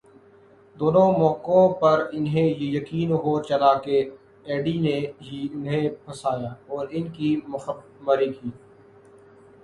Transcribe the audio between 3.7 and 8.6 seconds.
کہ ایڈی نے ہی انھیں پھنسایا اور ان کی مخبری کی